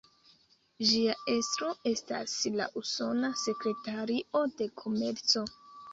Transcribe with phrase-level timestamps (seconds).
[0.91, 5.45] Ĝia estro estas la Usona Sekretario de Komerco.